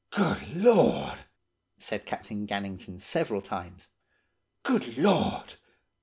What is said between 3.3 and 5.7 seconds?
times. 'Good lord!